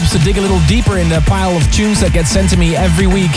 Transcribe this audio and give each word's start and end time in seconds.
helps 0.00 0.16
to 0.16 0.24
dig 0.24 0.38
a 0.38 0.40
little 0.40 0.60
deeper 0.66 0.96
in 0.96 1.10
the 1.10 1.20
pile 1.26 1.54
of 1.54 1.62
tunes 1.72 2.00
that 2.00 2.12
get 2.12 2.26
sent 2.26 2.48
to 2.48 2.56
me 2.56 2.74
every 2.74 3.06
week. 3.06 3.32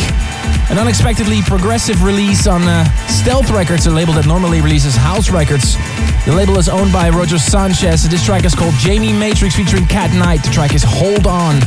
An 0.72 0.78
unexpectedly 0.78 1.42
progressive 1.42 2.04
release 2.04 2.48
on 2.48 2.64
uh, 2.64 2.86
Stealth 3.08 3.50
Records, 3.52 3.86
a 3.88 3.92
label 3.92 4.14
that 4.14 4.26
normally 4.26 4.62
releases 4.62 4.96
house 4.96 5.30
records. 5.30 5.76
The 6.24 6.32
label 6.32 6.58
is 6.58 6.70
owned 6.70 6.94
by 6.94 7.10
Roger 7.10 7.38
Sanchez. 7.38 8.08
This 8.08 8.24
track 8.24 8.46
is 8.46 8.56
called 8.56 8.76
Jamie 8.76 9.12
Matrix 9.12 9.56
featuring 9.56 9.86
Cat 9.88 10.16
Knight. 10.16 10.42
The 10.44 10.52
track 10.52 10.74
is 10.74 10.84
Hold 10.88 11.28
On. 11.28 11.60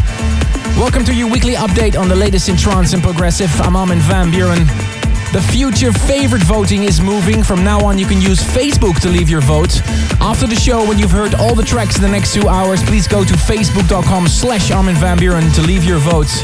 Welcome 0.81 1.05
to 1.05 1.15
your 1.15 1.29
weekly 1.29 1.55
update 1.55 1.99
on 1.99 2.09
the 2.09 2.17
latest 2.17 2.49
in 2.49 2.57
trance 2.57 2.95
and 2.95 3.03
progressive. 3.03 3.53
I'm 3.61 3.77
Armin 3.77 3.99
van 4.01 4.33
Buuren. 4.33 4.96
The 5.33 5.43
future 5.53 5.93
favorite 5.93 6.43
voting 6.45 6.85
is 6.85 7.01
moving. 7.01 7.43
From 7.43 7.63
now 7.63 7.85
on, 7.85 7.99
you 7.99 8.07
can 8.07 8.21
use 8.21 8.41
Facebook 8.41 9.01
to 9.01 9.09
leave 9.09 9.29
your 9.29 9.43
vote. 9.43 9.81
After 10.21 10.47
the 10.47 10.55
show, 10.55 10.87
when 10.87 10.99
you've 10.99 11.11
heard 11.11 11.35
all 11.35 11.55
the 11.55 11.65
tracks 11.65 11.97
in 11.97 12.03
the 12.03 12.09
next 12.09 12.33
two 12.33 12.49
hours, 12.49 12.83
please 12.83 13.07
go 13.07 13.25
to 13.25 13.35
facebook.com 13.35 14.29
slash 14.29 14.71
Armin 14.71 14.95
van 14.97 15.19
Buuren 15.19 15.55
to 15.55 15.63
leave 15.63 15.85
your 15.85 15.99
votes. 15.99 16.43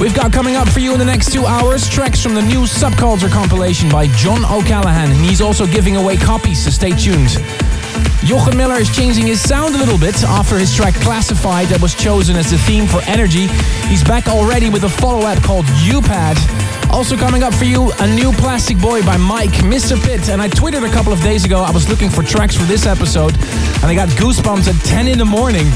We've 0.00 0.14
got 0.14 0.32
coming 0.32 0.56
up 0.56 0.68
for 0.68 0.80
you 0.80 0.92
in 0.92 0.98
the 0.98 1.04
next 1.04 1.32
two 1.32 1.46
hours 1.46 1.88
tracks 1.88 2.20
from 2.20 2.34
the 2.34 2.42
new 2.42 2.62
Subculture 2.62 3.30
compilation 3.30 3.88
by 3.88 4.08
John 4.08 4.44
O'Callaghan, 4.44 5.12
and 5.12 5.24
he's 5.24 5.40
also 5.40 5.64
giving 5.64 5.96
away 5.96 6.16
copies, 6.16 6.64
so 6.64 6.70
stay 6.70 6.90
tuned. 6.90 7.38
Jochen 8.24 8.56
Miller 8.56 8.76
is 8.76 8.94
changing 8.94 9.26
his 9.26 9.40
sound 9.40 9.74
a 9.74 9.78
little 9.78 9.98
bit 9.98 10.22
after 10.24 10.56
his 10.56 10.74
track 10.74 10.94
Classified 10.94 11.68
that 11.68 11.80
was 11.80 11.94
chosen 11.94 12.36
as 12.36 12.50
the 12.50 12.58
theme 12.58 12.86
for 12.86 13.02
Energy. 13.02 13.48
He's 13.88 14.04
back 14.04 14.28
already 14.28 14.70
with 14.70 14.84
a 14.84 14.88
follow-up 14.88 15.42
called 15.42 15.66
U-Pad. 15.82 16.38
Also 16.90 17.16
coming 17.16 17.42
up 17.42 17.52
for 17.54 17.64
you, 17.64 17.90
a 18.00 18.14
new 18.14 18.32
Plastic 18.32 18.78
Boy 18.78 19.04
by 19.04 19.16
Mike, 19.16 19.64
Mr. 19.66 20.00
Pitt. 20.00 20.28
And 20.28 20.40
I 20.40 20.48
tweeted 20.48 20.88
a 20.88 20.92
couple 20.92 21.12
of 21.12 21.20
days 21.22 21.44
ago, 21.44 21.60
I 21.60 21.70
was 21.70 21.88
looking 21.88 22.10
for 22.10 22.22
tracks 22.22 22.54
for 22.54 22.64
this 22.64 22.86
episode, 22.86 23.34
and 23.34 23.84
I 23.84 23.94
got 23.94 24.08
goosebumps 24.10 24.68
at 24.68 24.84
10 24.84 25.08
in 25.08 25.18
the 25.18 25.24
morning. 25.24 25.66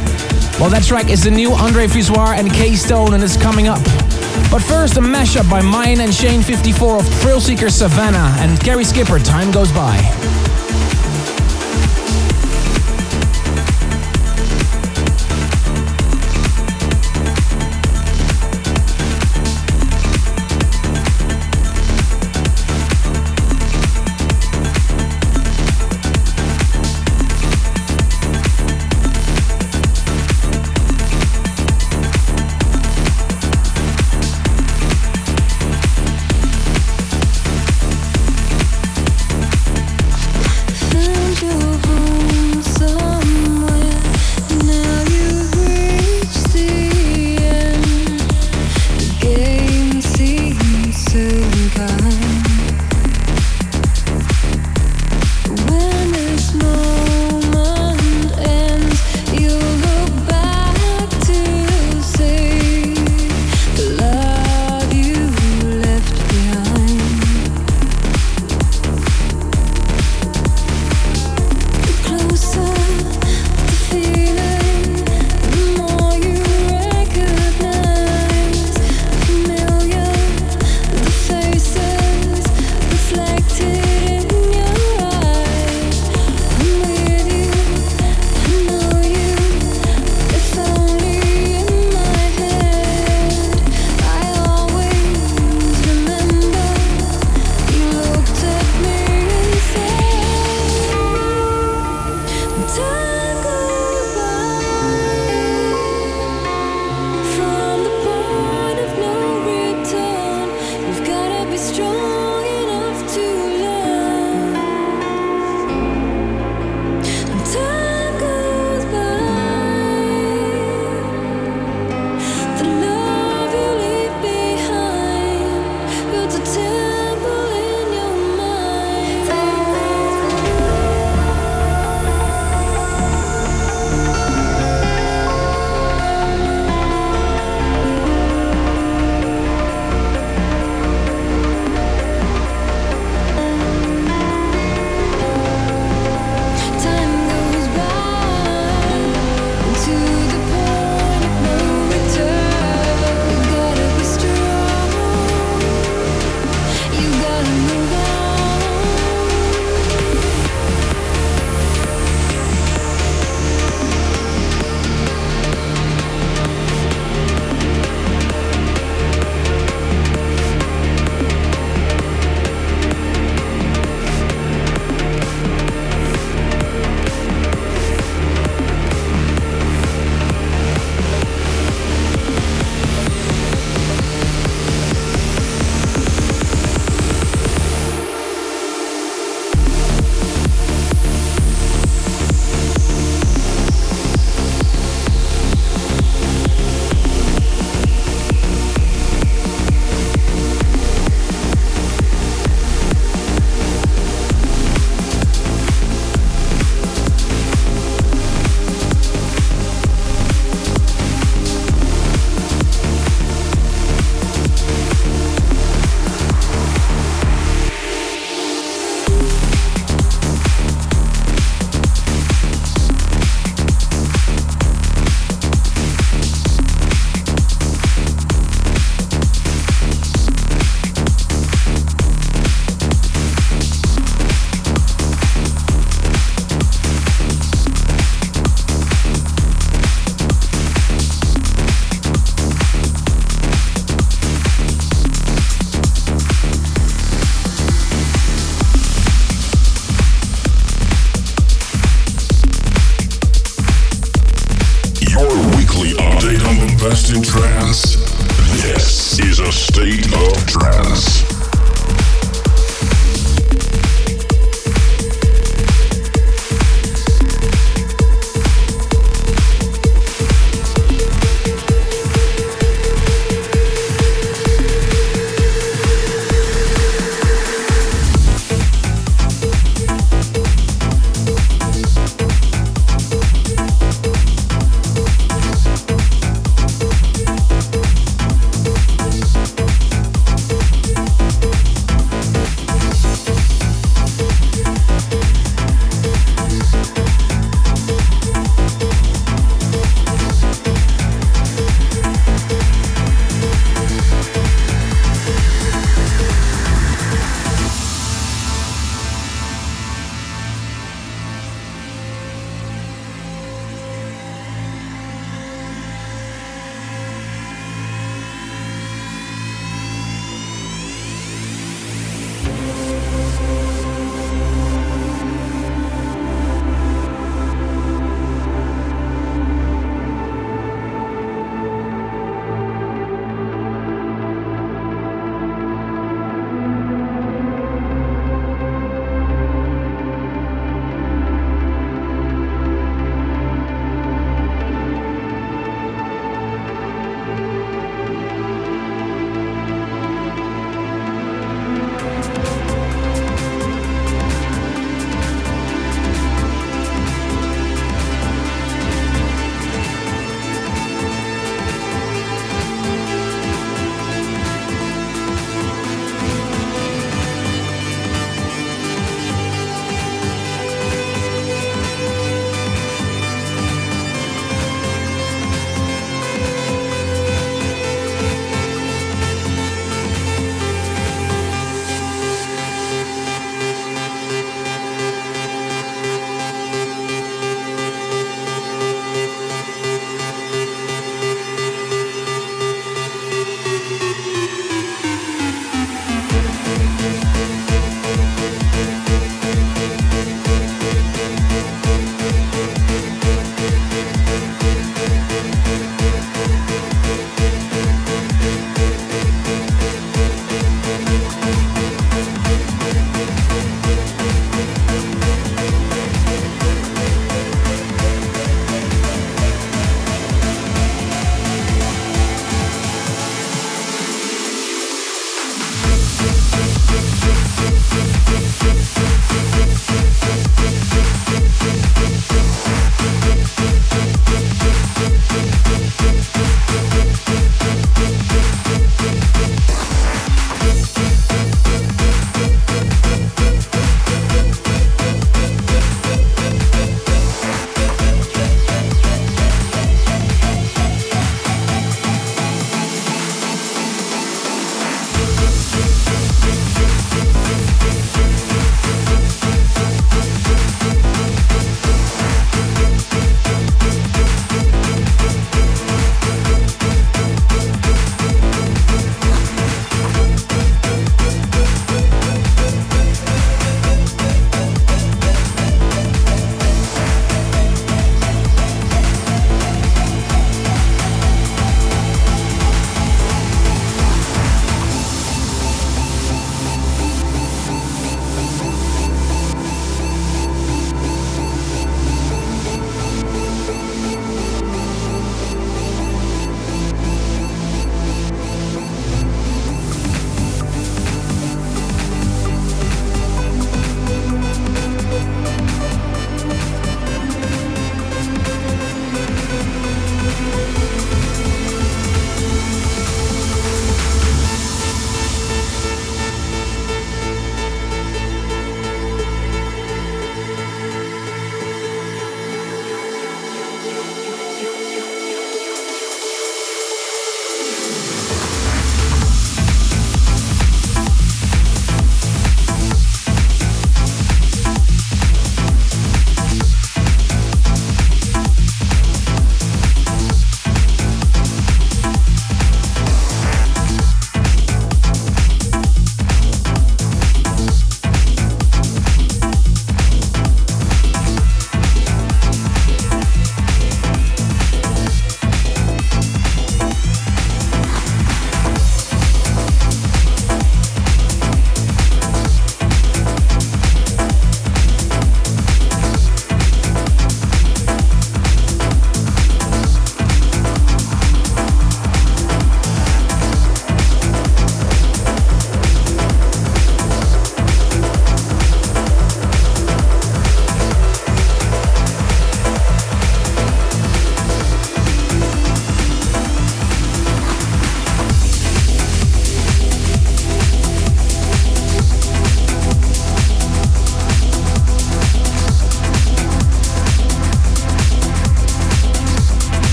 Well, 0.61 0.71
that 0.71 0.85
track 0.85 1.11
is 1.11 1.25
the 1.25 1.31
new 1.31 1.53
Andre 1.53 1.87
Fussoir 1.87 2.39
and 2.39 2.51
K 2.53 2.77
Stone, 2.77 3.15
and 3.15 3.23
it's 3.23 3.37
coming 3.37 3.67
up. 3.67 3.83
But 4.51 4.61
first, 4.61 4.97
a 4.97 5.01
mashup 5.01 5.51
by 5.51 5.61
Myon 5.61 5.99
and 5.99 6.15
Shane 6.15 6.43
54 6.43 6.99
of 6.99 7.05
Thrillseeker 7.05 7.71
Savannah 7.71 8.35
and 8.39 8.59
Gary 8.61 8.85
Skipper, 8.85 9.19
Time 9.19 9.51
Goes 9.51 9.73
By. 9.73 10.56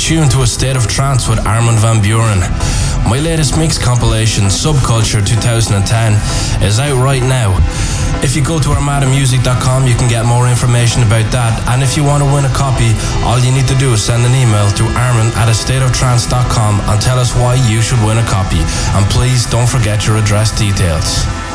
Tuned 0.00 0.30
to 0.30 0.40
a 0.40 0.46
state 0.46 0.76
of 0.76 0.88
trance 0.88 1.28
with 1.28 1.38
Armin 1.46 1.76
van 1.76 2.00
Buuren. 2.00 2.40
My 3.04 3.20
latest 3.20 3.58
mix 3.58 3.76
compilation, 3.76 4.44
Subculture 4.44 5.20
2010, 5.24 6.14
is 6.64 6.80
out 6.80 6.96
right 6.96 7.22
now. 7.22 7.52
If 8.24 8.34
you 8.34 8.42
go 8.42 8.58
to 8.58 8.68
armadamusic.com, 8.70 9.86
you 9.86 9.94
can 9.94 10.08
get 10.08 10.24
more 10.24 10.48
information 10.48 11.02
about 11.02 11.30
that. 11.32 11.52
And 11.68 11.82
if 11.82 11.96
you 11.96 12.04
want 12.04 12.24
to 12.24 12.28
win 12.32 12.44
a 12.44 12.54
copy, 12.56 12.96
all 13.28 13.38
you 13.38 13.52
need 13.52 13.68
to 13.68 13.76
do 13.76 13.92
is 13.92 14.02
send 14.02 14.24
an 14.24 14.32
email 14.32 14.68
to 14.80 14.84
armin 14.96 15.28
at 15.36 15.52
astateoftrance.com 15.52 16.80
and 16.80 17.00
tell 17.00 17.18
us 17.18 17.36
why 17.36 17.60
you 17.68 17.82
should 17.82 18.00
win 18.00 18.18
a 18.18 18.26
copy. 18.26 18.64
And 18.96 19.04
please 19.12 19.44
don't 19.44 19.68
forget 19.68 20.06
your 20.06 20.16
address 20.16 20.56
details. 20.56 21.49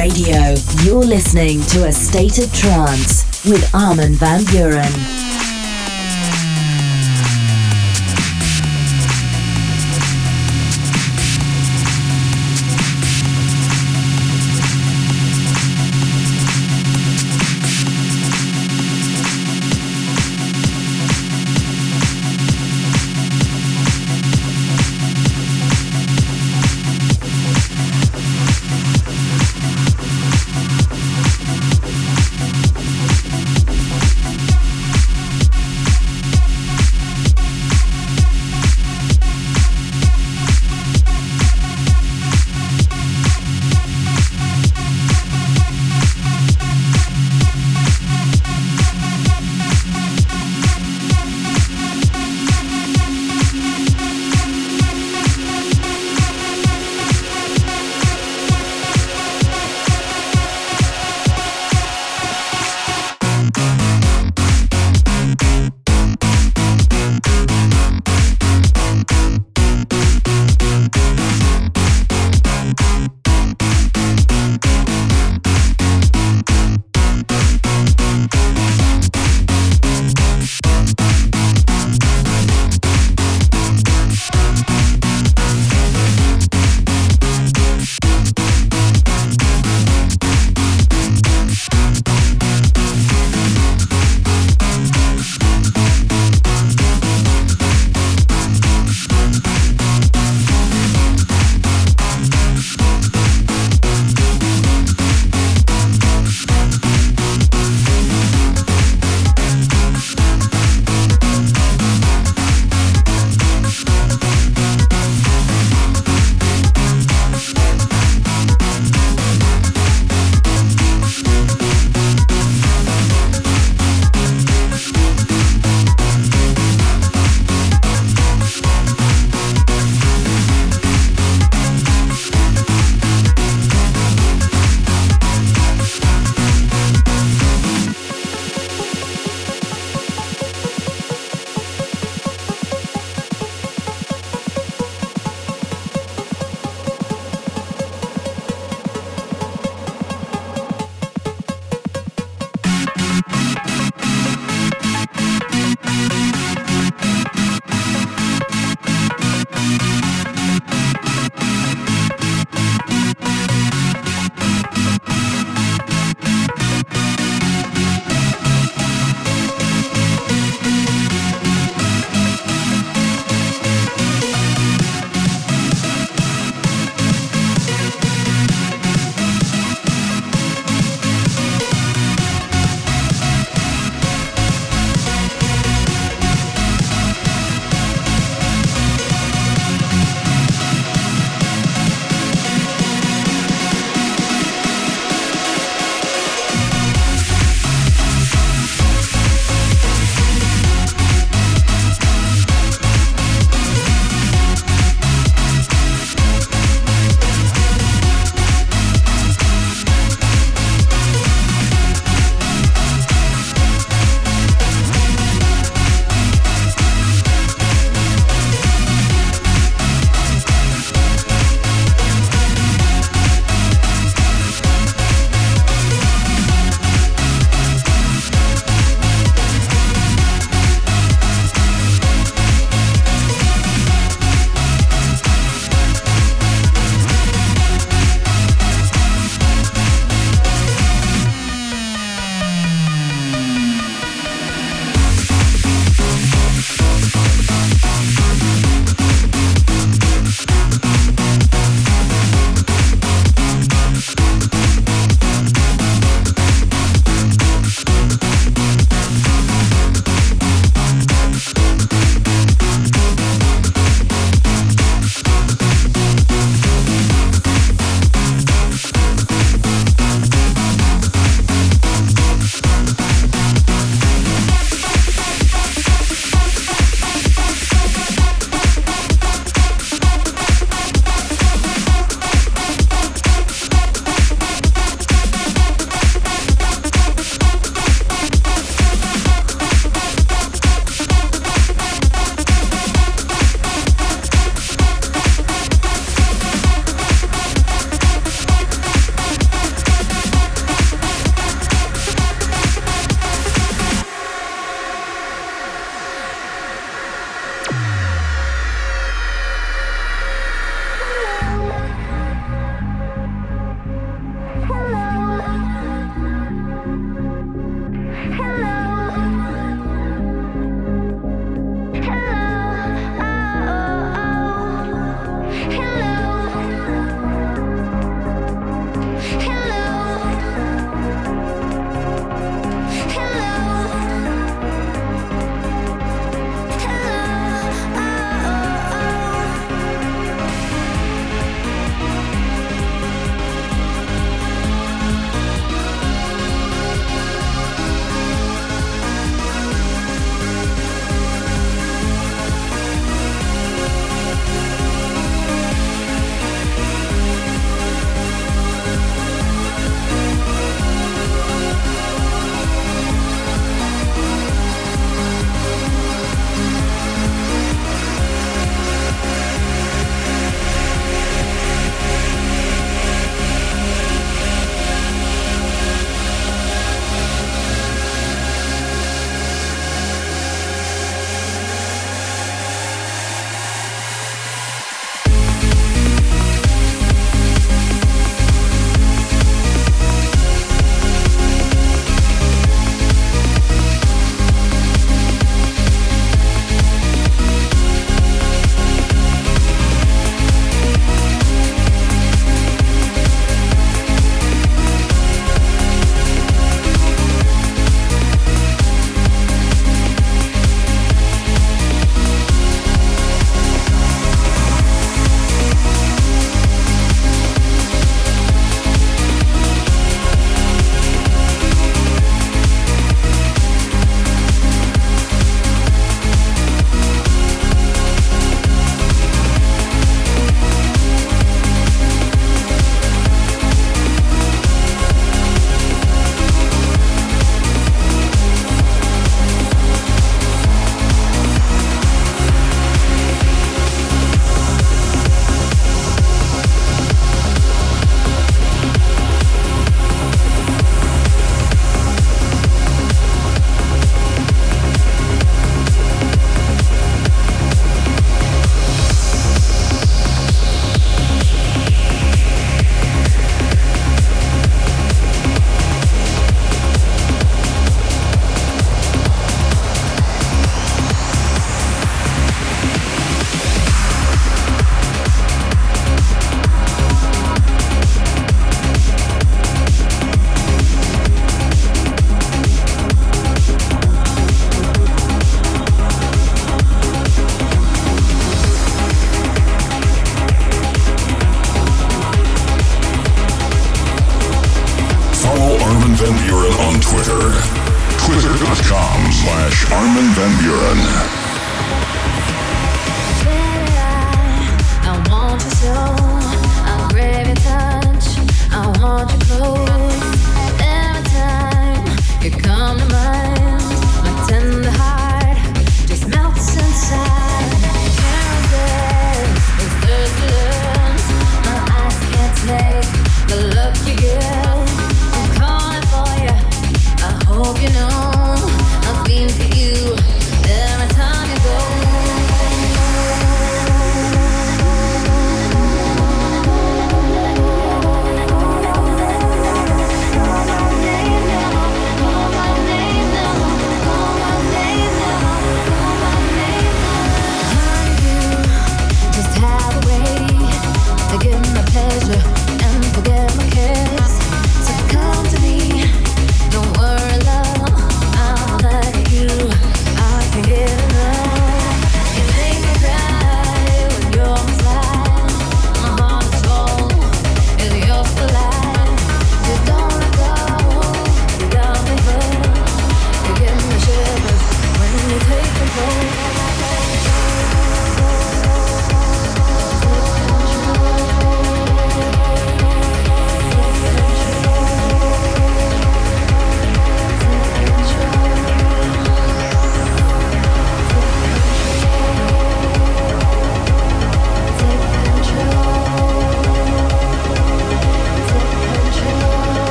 Radio. 0.00 0.54
You're 0.82 1.04
listening 1.04 1.60
to 1.66 1.86
A 1.86 1.92
State 1.92 2.38
of 2.38 2.50
Trance 2.54 3.44
with 3.44 3.68
Armin 3.74 4.14
van 4.14 4.40
Buuren. 4.44 5.19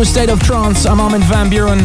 A 0.00 0.04
State 0.04 0.30
of 0.30 0.40
Trance. 0.40 0.86
I'm 0.86 0.98
Armin 0.98 1.20
van 1.22 1.50
Buuren. 1.50 1.80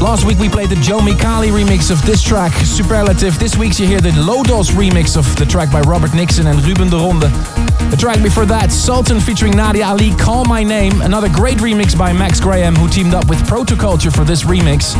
Last 0.00 0.24
week 0.24 0.38
we 0.38 0.48
played 0.48 0.70
the 0.70 0.76
Joe 0.76 0.98
Micali 0.98 1.50
remix 1.50 1.90
of 1.90 2.00
this 2.06 2.22
track, 2.22 2.52
Superlative. 2.52 3.36
This 3.40 3.56
week 3.56 3.76
you 3.80 3.86
hear 3.86 4.00
the 4.00 4.10
Lodos 4.10 4.70
remix 4.70 5.16
of 5.16 5.34
the 5.36 5.44
track 5.44 5.72
by 5.72 5.80
Robert 5.80 6.14
Nickson 6.14 6.46
and 6.46 6.64
Ruben 6.64 6.88
de 6.88 6.96
Ronde. 6.96 7.22
The 7.90 7.96
track 7.98 8.22
before 8.22 8.46
that, 8.46 8.70
Sultan 8.70 9.18
featuring 9.18 9.56
Nadia 9.56 9.86
Ali, 9.86 10.14
Call 10.14 10.44
My 10.44 10.62
Name. 10.62 11.00
Another 11.00 11.28
great 11.28 11.58
remix 11.58 11.98
by 11.98 12.12
Max 12.12 12.38
Graham, 12.38 12.76
who 12.76 12.88
teamed 12.88 13.12
up 13.12 13.28
with 13.28 13.38
Protoculture 13.40 14.14
for 14.14 14.24
this 14.24 14.44
remix. 14.44 14.94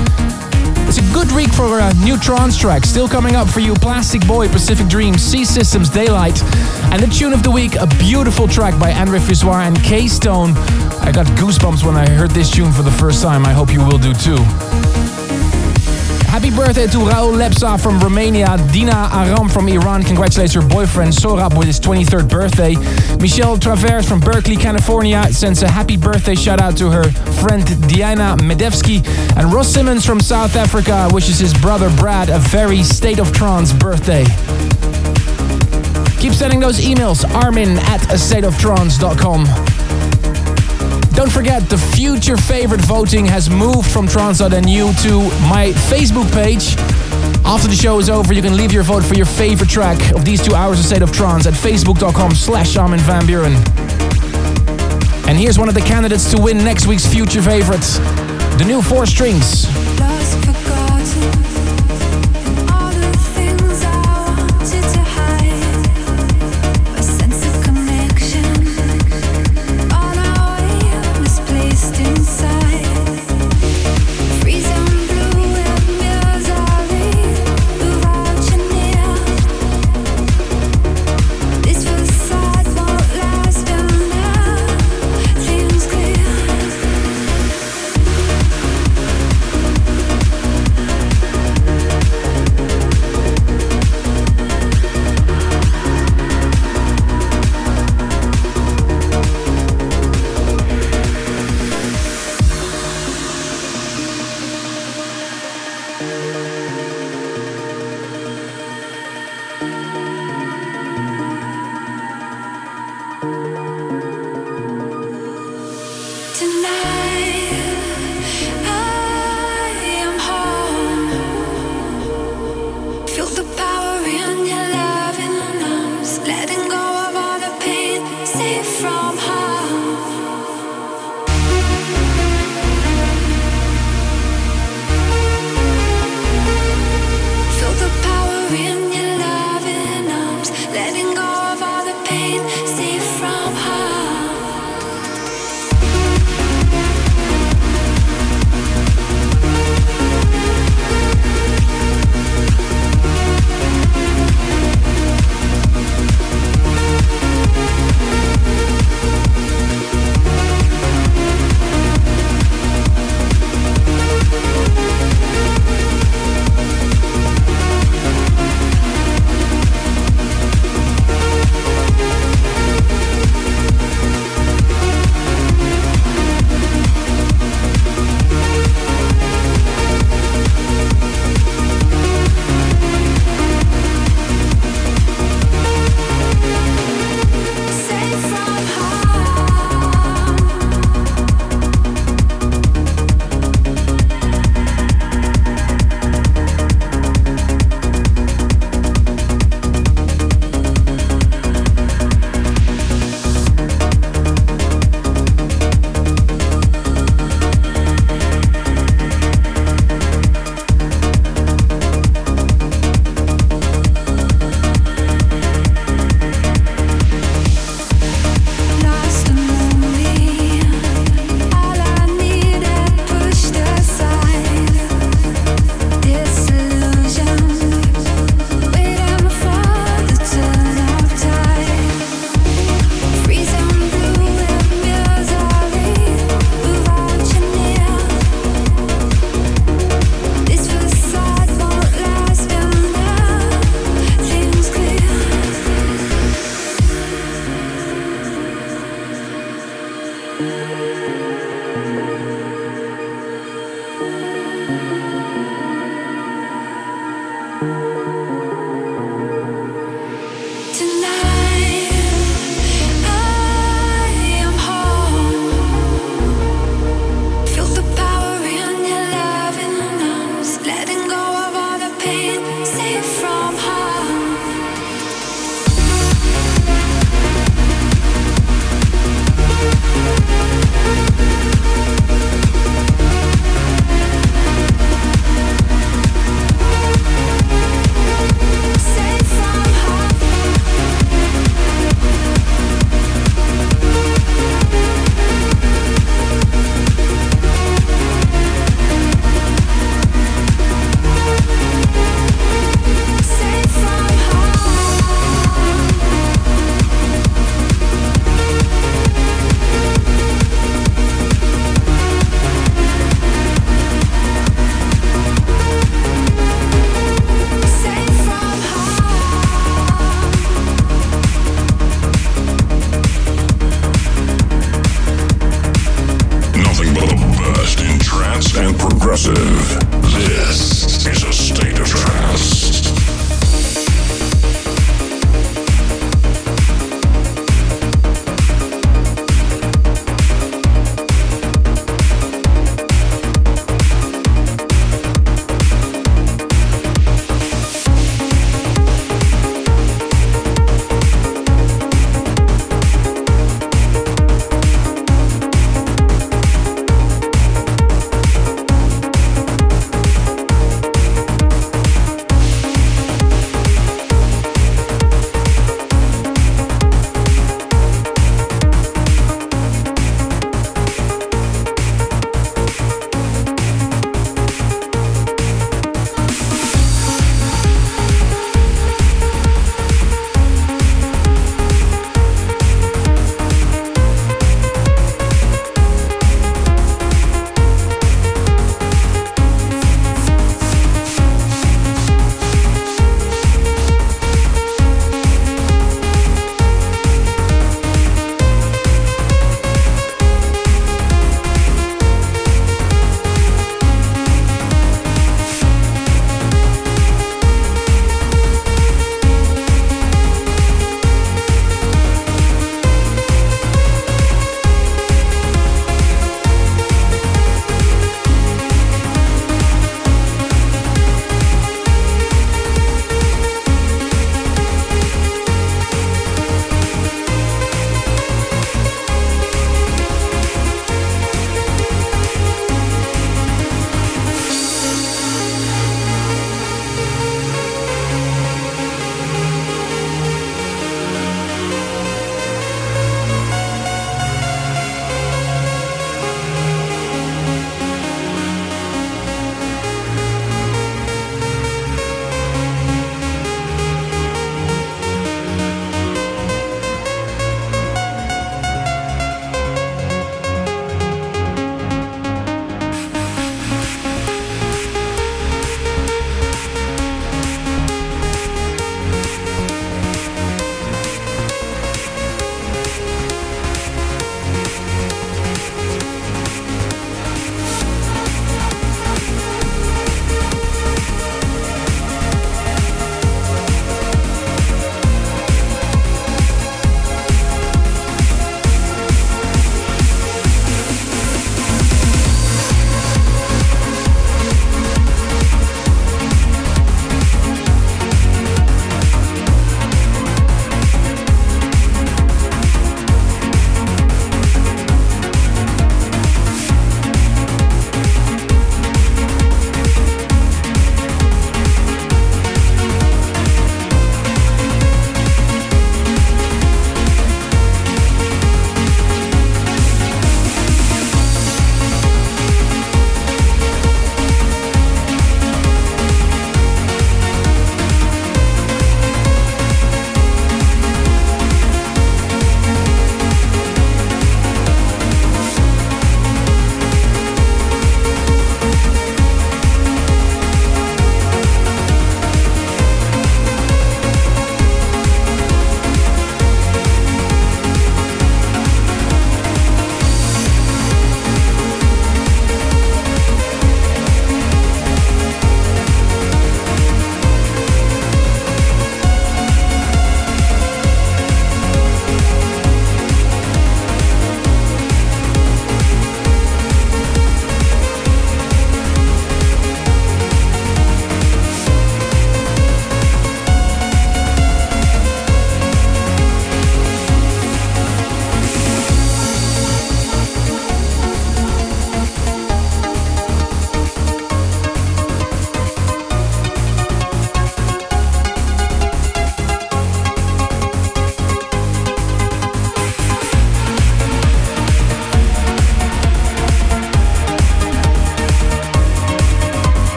It's 0.88 0.98
a 0.98 1.12
good 1.12 1.30
week 1.32 1.52
for 1.52 1.78
a 1.80 1.92
new 2.02 2.18
trance 2.18 2.56
track. 2.56 2.86
Still 2.86 3.06
coming 3.06 3.36
up 3.36 3.46
for 3.46 3.60
you 3.60 3.74
Plastic 3.74 4.26
Boy, 4.26 4.48
Pacific 4.48 4.88
Dream, 4.88 5.18
C 5.18 5.44
Systems, 5.44 5.90
Daylight. 5.90 6.42
And 6.90 7.02
the 7.02 7.06
tune 7.06 7.34
of 7.34 7.42
the 7.42 7.50
week, 7.50 7.76
a 7.76 7.86
beautiful 7.98 8.48
track 8.48 8.78
by 8.80 8.92
Andre 8.92 9.18
Fissoir 9.18 9.66
and 9.66 9.78
K 9.84 10.08
Stone. 10.08 10.54
I 11.08 11.10
got 11.10 11.24
goosebumps 11.38 11.86
when 11.86 11.96
I 11.96 12.06
heard 12.06 12.32
this 12.32 12.50
tune 12.50 12.70
for 12.70 12.82
the 12.82 12.90
first 12.90 13.22
time. 13.22 13.46
I 13.46 13.52
hope 13.54 13.72
you 13.72 13.80
will 13.80 13.96
do 13.96 14.12
too. 14.12 14.36
Happy 16.28 16.50
birthday 16.50 16.86
to 16.86 16.98
Raul 16.98 17.32
Lepsa 17.32 17.80
from 17.80 17.98
Romania, 18.00 18.58
Dina 18.74 19.08
Aram 19.14 19.48
from 19.48 19.68
Iran 19.68 20.02
congratulates 20.02 20.52
her 20.52 20.60
boyfriend 20.60 21.14
Sorab 21.14 21.56
with 21.56 21.66
his 21.66 21.80
23rd 21.80 22.28
birthday. 22.28 22.74
Michelle 23.22 23.56
Travers 23.56 24.06
from 24.06 24.20
Berkeley, 24.20 24.56
California 24.56 25.24
sends 25.32 25.62
a 25.62 25.68
happy 25.68 25.96
birthday 25.96 26.34
shout 26.34 26.60
out 26.60 26.76
to 26.76 26.90
her 26.90 27.10
friend 27.40 27.64
Diana 27.88 28.36
Medevsky. 28.42 29.00
And 29.38 29.50
Ross 29.50 29.72
Simmons 29.72 30.04
from 30.04 30.20
South 30.20 30.56
Africa 30.56 31.08
wishes 31.10 31.38
his 31.38 31.54
brother 31.54 31.88
Brad 31.96 32.28
a 32.28 32.38
very 32.38 32.82
state 32.82 33.18
of 33.18 33.32
trance 33.32 33.72
birthday. 33.72 34.24
Keep 36.20 36.34
sending 36.34 36.60
those 36.60 36.80
emails, 36.80 37.24
armin 37.34 37.78
at 37.78 38.00
stateoftrance.com. 38.10 39.67
Don't 41.18 41.32
forget, 41.32 41.68
the 41.68 41.76
future 41.76 42.36
favorite 42.36 42.80
voting 42.80 43.26
has 43.26 43.50
moved 43.50 43.90
from 43.90 44.06
Trance.nu 44.06 44.52
to 44.52 45.18
my 45.50 45.72
Facebook 45.90 46.32
page. 46.32 46.76
After 47.44 47.66
the 47.66 47.74
show 47.74 47.98
is 47.98 48.08
over, 48.08 48.32
you 48.32 48.40
can 48.40 48.56
leave 48.56 48.72
your 48.72 48.84
vote 48.84 49.02
for 49.02 49.14
your 49.14 49.26
favorite 49.26 49.68
track 49.68 49.98
of 50.14 50.24
these 50.24 50.40
two 50.40 50.54
hours 50.54 50.78
of 50.78 50.86
State 50.86 51.02
of 51.02 51.10
Trance 51.10 51.48
at 51.48 51.54
facebook.com 51.54 52.36
slash 52.36 52.76
Armin 52.76 53.00
van 53.00 53.22
Buuren. 53.22 53.56
And 55.26 55.36
here's 55.36 55.58
one 55.58 55.68
of 55.68 55.74
the 55.74 55.80
candidates 55.80 56.30
to 56.30 56.40
win 56.40 56.58
next 56.58 56.86
week's 56.86 57.04
future 57.04 57.42
favorites. 57.42 57.98
The 58.58 58.64
new 58.64 58.80
Four 58.80 59.04
Strings. 59.04 59.66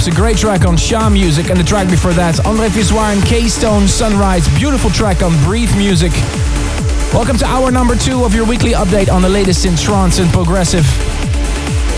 Lapse, 0.00 0.16
a 0.16 0.18
great 0.18 0.38
track 0.38 0.64
on 0.64 0.78
Shaw 0.78 1.10
Music, 1.10 1.50
and 1.50 1.60
the 1.60 1.64
track 1.64 1.86
before 1.90 2.14
that, 2.14 2.46
Andre 2.46 2.68
Visior 2.68 3.12
and 3.12 3.22
K-Stone, 3.26 3.86
Sunrise, 3.86 4.48
beautiful 4.56 4.88
track 4.88 5.22
on 5.22 5.32
Breathe 5.44 5.76
Music. 5.76 6.10
Welcome 7.12 7.36
to 7.36 7.44
hour 7.44 7.70
number 7.70 7.94
two 7.94 8.24
of 8.24 8.34
your 8.34 8.46
weekly 8.46 8.70
update 8.70 9.12
on 9.12 9.20
the 9.20 9.28
latest 9.28 9.66
in 9.66 9.76
trance 9.76 10.18
and 10.18 10.30
progressive. 10.30 10.86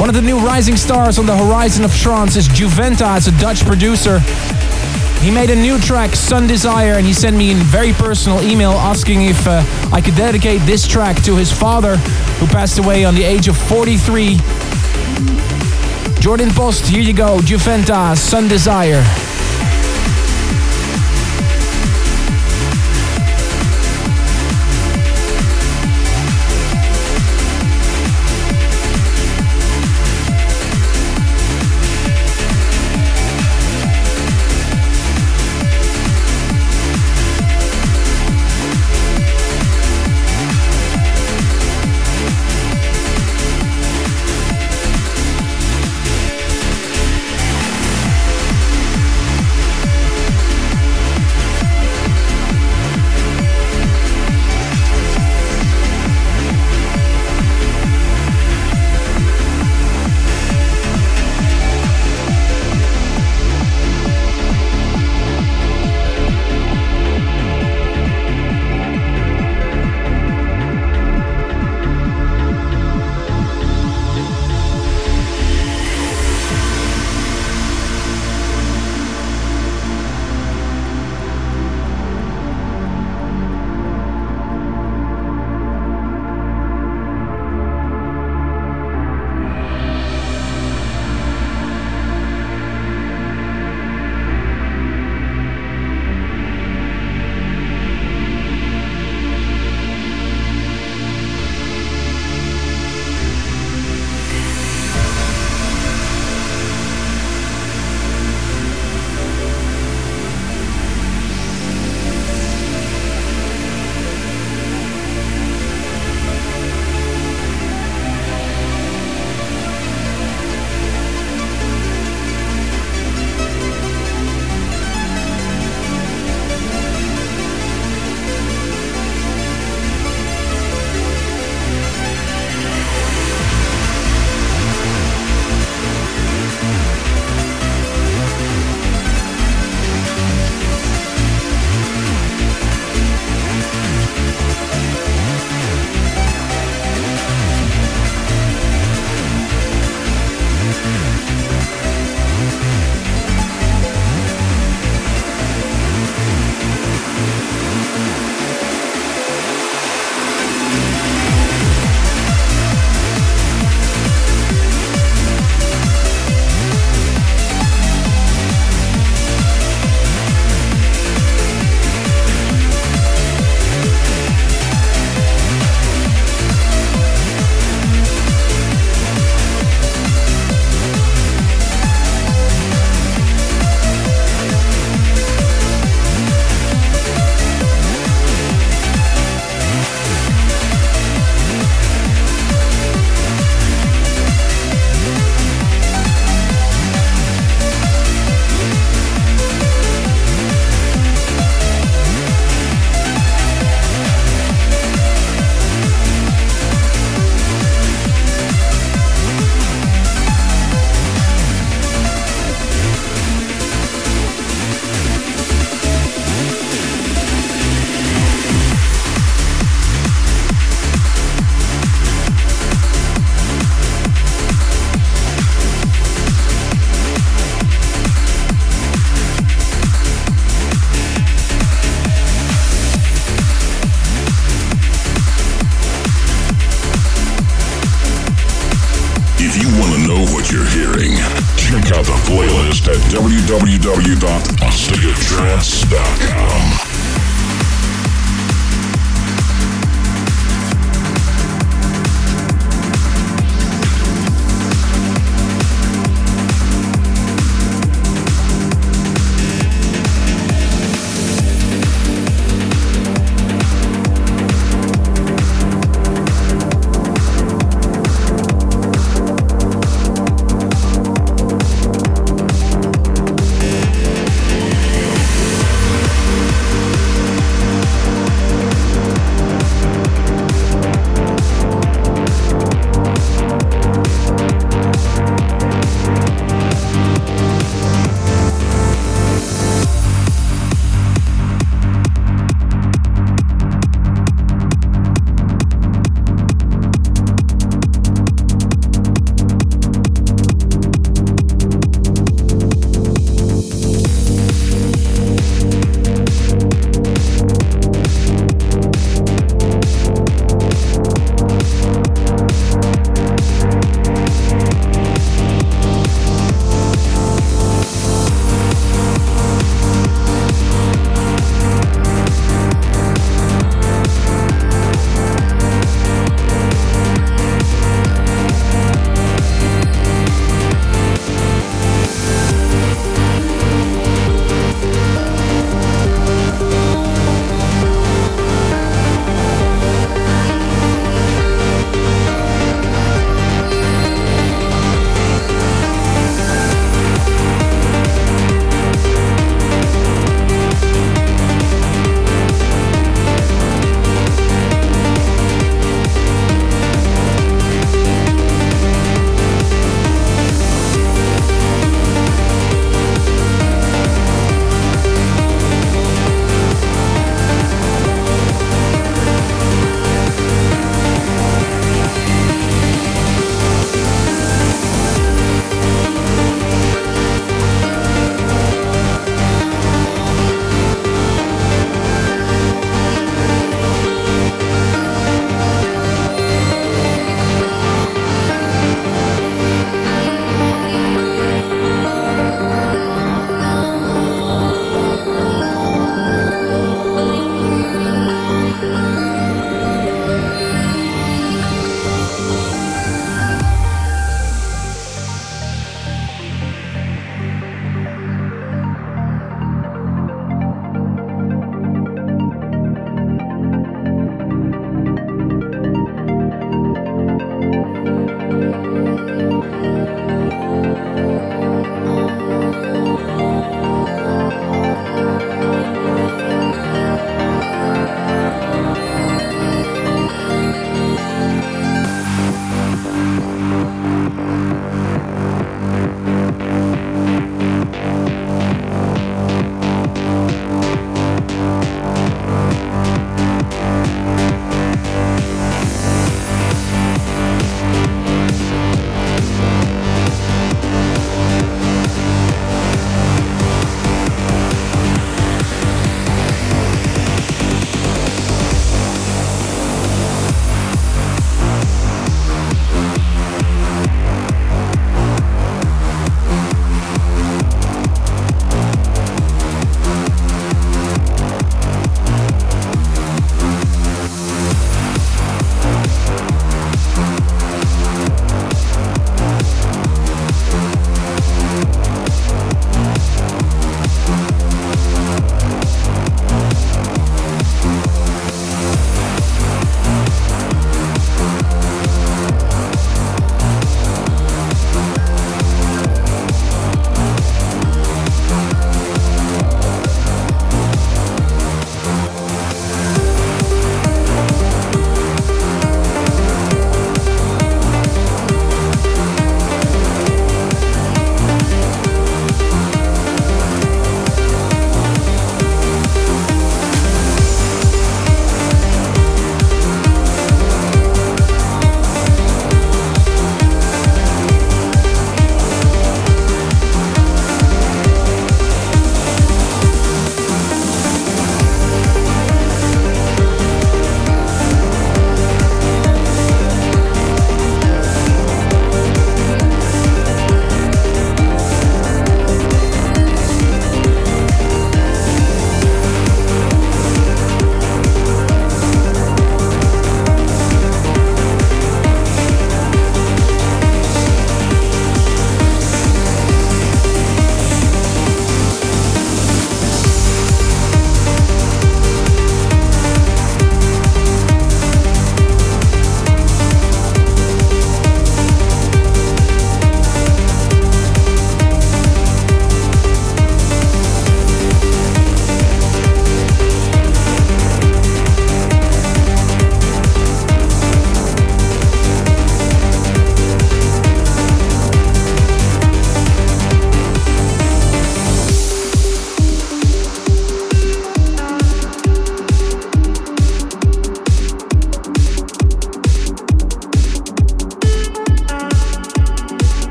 One 0.00 0.08
of 0.08 0.16
the 0.16 0.22
new 0.22 0.40
rising 0.40 0.76
stars 0.76 1.20
on 1.20 1.26
the 1.26 1.36
horizon 1.36 1.84
of 1.84 1.94
trance 1.94 2.34
is 2.34 2.48
Juventa, 2.48 3.06
as 3.06 3.28
a 3.28 3.38
Dutch 3.38 3.64
producer. 3.64 4.18
He 5.20 5.30
made 5.30 5.50
a 5.50 5.56
new 5.56 5.78
track, 5.78 6.16
Sun 6.16 6.48
Desire, 6.48 6.94
and 6.94 7.06
he 7.06 7.12
sent 7.12 7.36
me 7.36 7.52
a 7.52 7.54
very 7.54 7.92
personal 7.92 8.42
email 8.42 8.72
asking 8.72 9.22
if 9.22 9.46
uh, 9.46 9.62
I 9.92 10.00
could 10.00 10.16
dedicate 10.16 10.62
this 10.62 10.84
track 10.86 11.22
to 11.22 11.36
his 11.36 11.52
father, 11.52 11.96
who 11.96 12.46
passed 12.46 12.78
away 12.78 13.04
on 13.04 13.14
the 13.14 13.22
age 13.22 13.46
of 13.46 13.56
43. 13.56 14.38
Jordan 16.24 16.48
Post, 16.54 16.86
here 16.86 17.02
you 17.02 17.12
go, 17.12 17.36
Juventa, 17.40 18.16
Sun 18.16 18.48
Desire. 18.48 19.23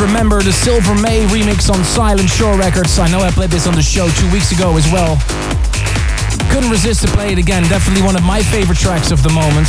Remember, 0.00 0.42
the 0.42 0.52
Silver 0.52 0.94
May 0.94 1.24
remix 1.26 1.70
on 1.70 1.82
Silent 1.84 2.28
Shore 2.28 2.56
Records. 2.56 2.98
I 2.98 3.10
know 3.10 3.20
I 3.20 3.30
played 3.30 3.50
this 3.50 3.66
on 3.66 3.74
the 3.74 3.82
show 3.82 4.08
two 4.08 4.30
weeks 4.32 4.50
ago 4.50 4.76
as 4.76 4.90
well. 4.90 5.18
Couldn't 6.50 6.70
resist 6.70 7.02
to 7.02 7.08
play 7.08 7.32
it 7.32 7.38
again. 7.38 7.62
Definitely 7.64 8.02
one 8.02 8.16
of 8.16 8.22
my 8.22 8.42
favorite 8.42 8.78
tracks 8.78 9.10
of 9.10 9.22
the 9.22 9.30
moment. 9.30 9.68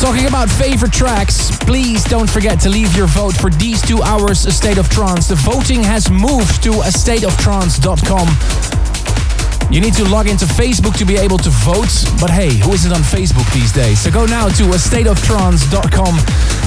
Talking 0.00 0.26
about 0.26 0.50
favorite 0.50 0.92
tracks, 0.92 1.56
please 1.60 2.04
don't 2.04 2.28
forget 2.28 2.60
to 2.60 2.68
leave 2.68 2.94
your 2.96 3.06
vote 3.06 3.34
for 3.34 3.50
these 3.50 3.80
two 3.80 4.02
hours 4.02 4.44
A 4.44 4.52
State 4.52 4.78
of 4.78 4.88
Trance. 4.88 5.28
The 5.28 5.36
voting 5.36 5.82
has 5.82 6.10
moved 6.10 6.62
to 6.64 6.72
astateoftrance.com. 6.72 8.83
You 9.70 9.80
need 9.80 9.94
to 9.94 10.04
log 10.04 10.28
into 10.28 10.44
Facebook 10.44 10.96
to 10.98 11.04
be 11.04 11.16
able 11.16 11.38
to 11.38 11.50
vote, 11.50 11.90
but 12.20 12.30
hey, 12.30 12.54
who 12.54 12.72
isn't 12.72 12.92
on 12.92 13.00
Facebook 13.00 13.50
these 13.52 13.72
days? 13.72 13.98
So 14.00 14.10
go 14.10 14.24
now 14.24 14.48
to 14.48 14.62
astateoftrance.com 14.64 16.14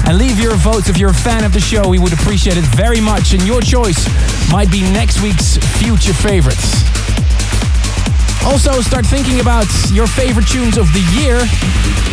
and 0.06 0.18
leave 0.18 0.38
your 0.38 0.54
votes 0.56 0.88
if 0.88 0.98
you're 0.98 1.10
a 1.10 1.14
fan 1.14 1.44
of 1.44 1.52
the 1.52 1.60
show. 1.60 1.88
We 1.88 1.98
would 1.98 2.12
appreciate 2.12 2.58
it 2.58 2.64
very 2.76 3.00
much, 3.00 3.32
and 3.32 3.42
your 3.46 3.62
choice 3.62 4.06
might 4.50 4.70
be 4.70 4.82
next 4.92 5.22
week's 5.22 5.56
future 5.78 6.12
favorites. 6.12 6.84
Also, 8.44 8.80
start 8.80 9.04
thinking 9.06 9.40
about 9.40 9.66
your 9.90 10.06
favorite 10.06 10.46
tunes 10.46 10.76
of 10.76 10.86
the 10.92 11.04
year. 11.20 11.38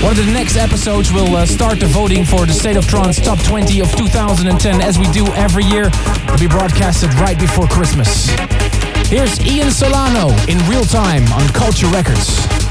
One 0.04 0.18
of 0.18 0.26
the 0.26 0.32
next 0.34 0.58
episodes 0.58 1.12
will 1.12 1.36
uh, 1.36 1.46
start 1.46 1.80
the 1.80 1.88
voting 1.88 2.26
for 2.26 2.46
the 2.46 2.54
State 2.54 2.76
of 2.78 2.86
Trance 2.88 3.20
Top 3.22 3.40
20 3.44 3.80
of 3.82 3.92
2010, 3.96 4.82
as 4.82 5.00
we 5.00 5.08
do 5.12 5.26
every 5.34 5.64
year. 5.64 5.88
It'll 5.88 6.40
be 6.40 6.48
broadcasted 6.48 7.14
right 7.16 7.40
before 7.40 7.68
Christmas. 7.68 8.30
Here's 9.08 9.40
Ian 9.40 9.70
Solano 9.70 10.30
in 10.48 10.58
real 10.68 10.84
time 10.84 11.32
on 11.34 11.48
Culture 11.50 11.88
Records. 11.90 12.65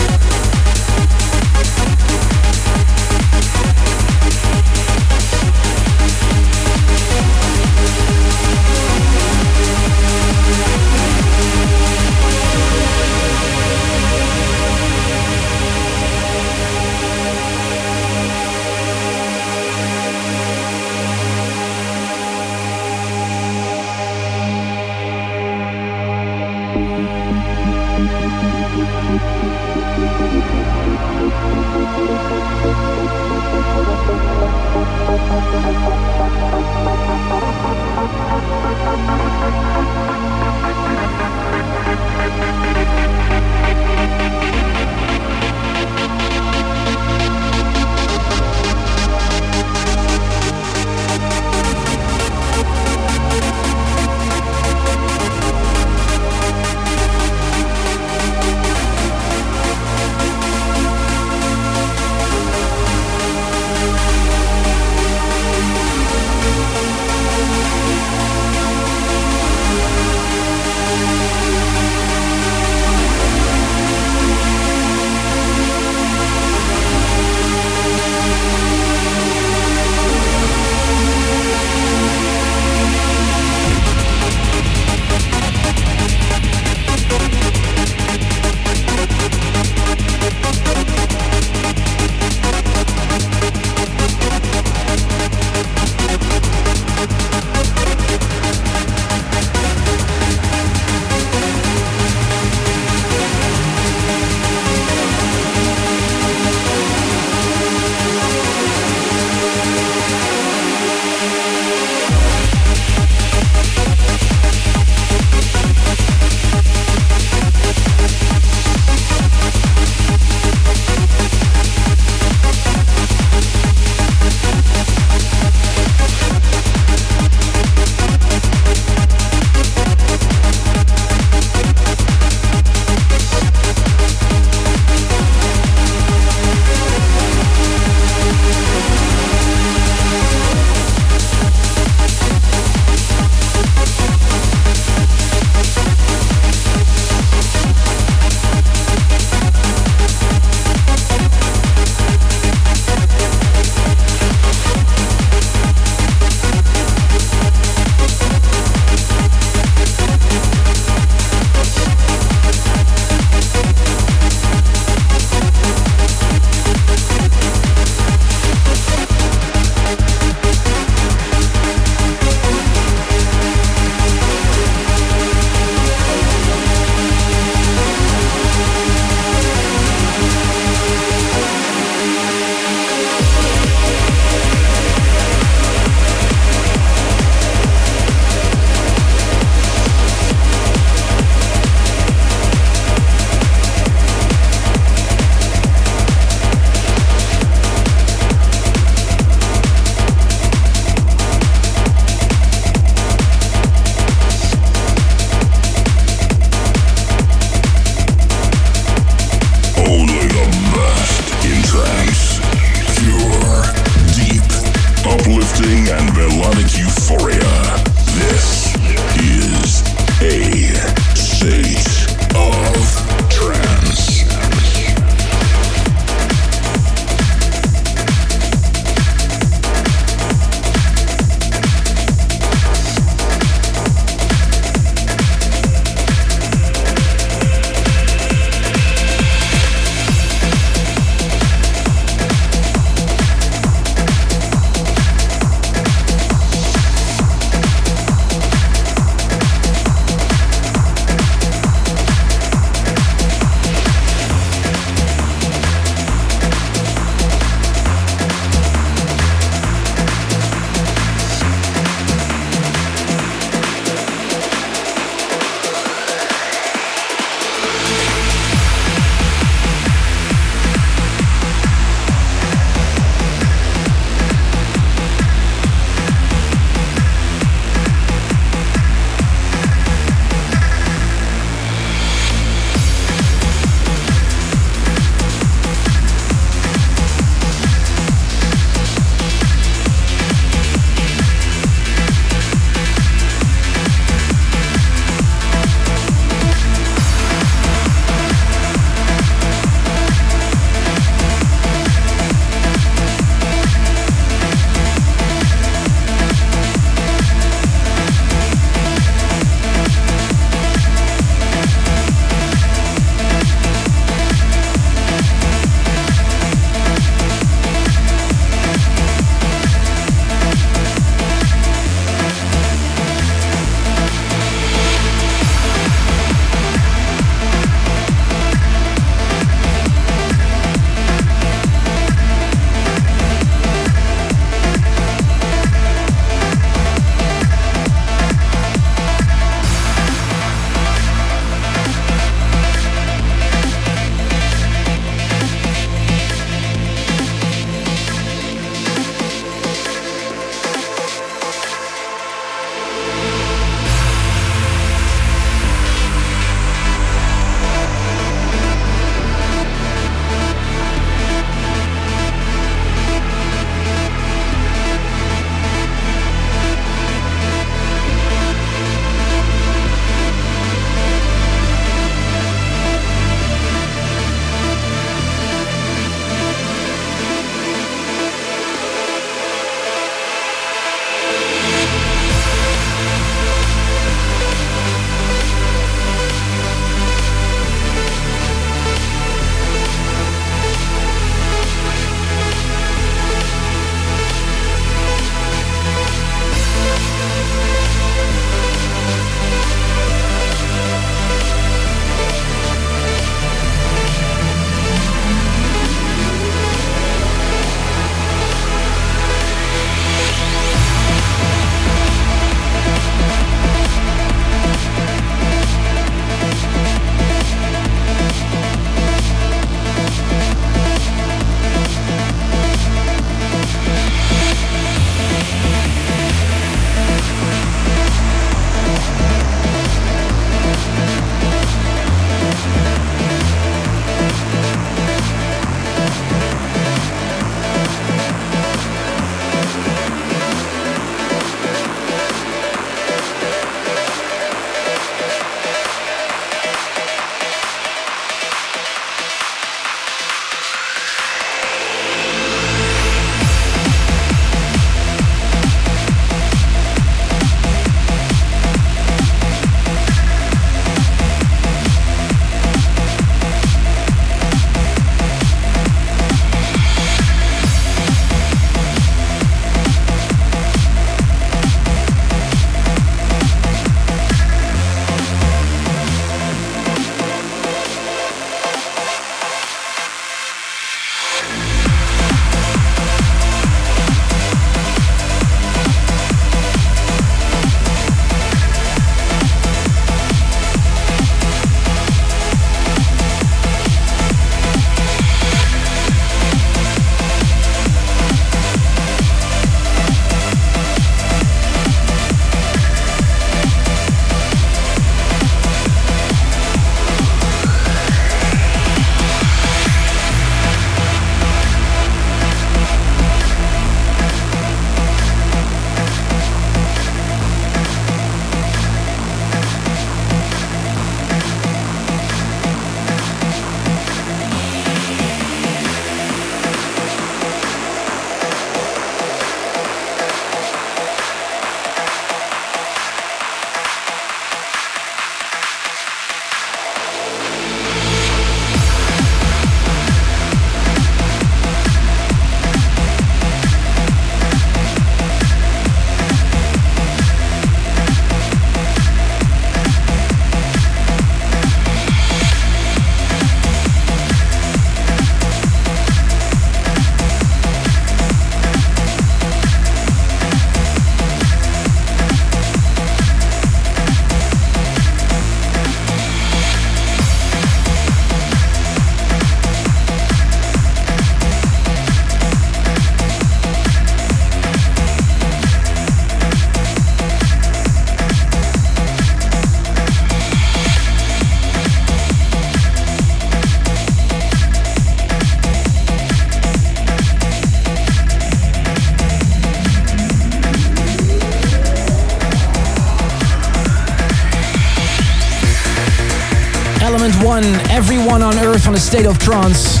One, 597.46 597.64
everyone 597.90 598.42
on 598.42 598.58
Earth 598.58 598.88
on 598.88 598.94
a 598.94 598.98
state 598.98 599.24
of 599.24 599.38
trance. 599.38 600.00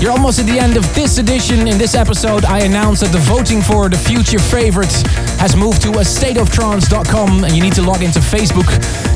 You're 0.00 0.10
almost 0.10 0.40
at 0.40 0.46
the 0.46 0.58
end 0.58 0.76
of 0.76 0.82
this 0.94 1.18
edition. 1.18 1.68
In 1.68 1.78
this 1.78 1.94
episode, 1.94 2.44
I 2.44 2.60
announced 2.60 3.02
that 3.02 3.12
the 3.12 3.18
voting 3.18 3.62
for 3.62 3.88
the 3.88 3.96
future 3.96 4.40
favorites 4.40 5.02
has 5.38 5.54
moved 5.54 5.82
to 5.82 5.90
a 5.90 6.02
stateoftrance.com 6.02 7.44
and 7.44 7.54
you 7.54 7.62
need 7.62 7.74
to 7.74 7.82
log 7.82 8.02
into 8.02 8.18
Facebook 8.18 8.66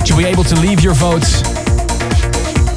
to 0.05 0.17
be 0.17 0.25
able 0.25 0.45
to 0.45 0.55
leave 0.61 0.81
your 0.81 0.95
vote. 0.95 1.27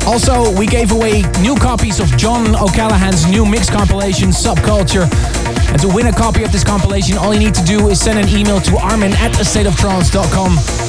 Also, 0.08 0.52
we 0.58 0.66
gave 0.66 0.92
away 0.92 1.22
new 1.40 1.56
copies 1.56 2.00
of 2.00 2.08
John 2.18 2.56
O'Callaghan's 2.56 3.28
new 3.28 3.46
mix 3.46 3.70
compilation, 3.70 4.30
Subculture. 4.30 5.08
And 5.72 5.80
to 5.82 5.88
win 5.88 6.08
a 6.08 6.14
copy 6.14 6.44
of 6.44 6.52
this 6.52 6.64
compilation, 6.64 7.18
all 7.18 7.34
you 7.34 7.40
need 7.40 7.56
to 7.56 7.64
do 7.64 7.90
is 7.90 8.02
send 8.02 8.18
an 8.18 8.28
email 8.28 8.60
to 8.62 8.78
armin 8.78 9.14
at 9.14 9.34
stateoftrance.com. 9.34 10.83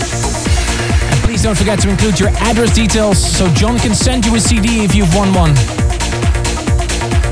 Don't 1.45 1.59
forget 1.59 1.79
to 1.81 1.91
include 1.91 2.19
your 2.19 2.31
address 2.41 2.75
details 2.75 3.21
so 3.21 3.47
John 3.53 3.79
can 3.79 3.95
send 3.95 4.25
you 4.25 4.35
a 4.35 4.41
CD 4.41 4.83
if 4.83 4.95
you've 4.95 5.15
won 5.15 5.29
one. 5.35 5.51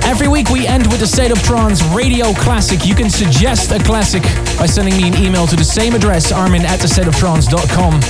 Every 0.04 0.28
week 0.28 0.50
we 0.50 0.66
end 0.66 0.86
with 0.88 1.00
the 1.00 1.06
State 1.06 1.32
of 1.32 1.42
Trance 1.42 1.82
radio 1.96 2.34
classic. 2.34 2.84
You 2.84 2.94
can 2.94 3.08
suggest 3.08 3.72
a 3.72 3.78
classic 3.78 4.22
by 4.58 4.66
sending 4.66 4.98
me 4.98 5.08
an 5.08 5.16
email 5.16 5.46
to 5.46 5.56
the 5.56 5.64
same 5.64 5.94
address, 5.94 6.30
armin 6.30 6.60
at 6.66 6.80
stateoftrance.com. 6.80 8.00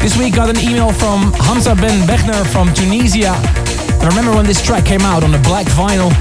This 0.00 0.18
week 0.18 0.34
got 0.34 0.50
an 0.50 0.58
email 0.58 0.92
from 0.92 1.32
Hamza 1.40 1.76
Ben 1.76 2.06
Bechner 2.06 2.44
from 2.52 2.74
Tunisia. 2.74 3.32
I 3.32 4.06
remember 4.06 4.32
when 4.36 4.44
this 4.44 4.60
track 4.60 4.84
came 4.84 5.00
out 5.00 5.24
on 5.24 5.32
the 5.32 5.40
black 5.48 5.64
vinyl. 5.68 6.12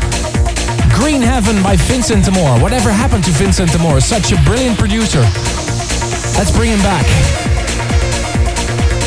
Green 0.95 1.21
Heaven 1.21 1.61
by 1.61 1.75
Vincent 1.75 2.23
de 2.23 2.31
Moor. 2.31 2.57
Whatever 2.61 2.89
happened 2.89 3.25
to 3.25 3.31
Vincent 3.31 3.73
de 3.73 3.79
Moor? 3.79 3.99
Such 3.99 4.31
a 4.31 4.41
brilliant 4.45 4.79
producer. 4.79 5.19
Let's 6.39 6.55
bring 6.55 6.71
him 6.71 6.79
back. 6.79 7.40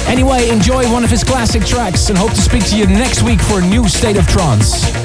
Anyway, 0.06 0.48
enjoy 0.48 0.90
one 0.92 1.04
of 1.04 1.10
his 1.10 1.24
classic 1.24 1.64
tracks 1.64 2.08
and 2.08 2.18
hope 2.18 2.30
to 2.32 2.42
speak 2.42 2.64
to 2.66 2.76
you 2.76 2.86
next 2.86 3.22
week 3.22 3.40
for 3.40 3.60
a 3.60 3.66
new 3.66 3.88
State 3.88 4.16
of 4.16 4.26
Trance. 4.26 5.03